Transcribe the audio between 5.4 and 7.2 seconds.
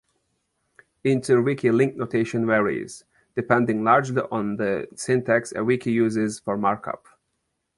a wiki uses for markup.